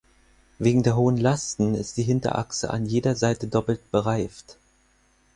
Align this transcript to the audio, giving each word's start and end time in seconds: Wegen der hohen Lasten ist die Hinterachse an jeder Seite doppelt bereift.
Wegen 0.57 0.81
der 0.81 0.95
hohen 0.95 1.17
Lasten 1.17 1.75
ist 1.75 1.95
die 1.97 2.01
Hinterachse 2.01 2.71
an 2.71 2.87
jeder 2.87 3.15
Seite 3.15 3.45
doppelt 3.47 3.91
bereift. 3.91 4.57